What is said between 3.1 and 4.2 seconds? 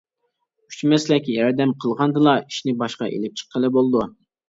ئېلىپ چىققىلى بولىدۇ.